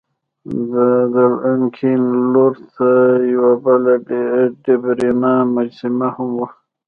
د 0.71 0.73
دالان 1.13 1.61
کیڼ 1.75 2.01
لور 2.33 2.53
ته 2.75 2.89
یوه 3.33 3.53
بله 3.65 3.93
ډبرینه 4.63 5.33
مجسمه 5.55 6.07
هم 6.15 6.29
وه. 6.39 6.47